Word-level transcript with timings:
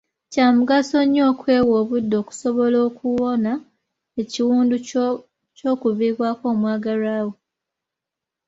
Kya 0.31 0.45
mugaso 0.55 0.97
nnyo 1.05 1.23
okwewa 1.31 1.73
obudde 1.81 2.15
okusobola 2.23 2.77
okuwona 2.87 3.51
ekiwundu 4.21 4.75
ky'okuviibwako 5.57 6.43
omwagalwa 6.53 7.15
wo. 7.25 7.33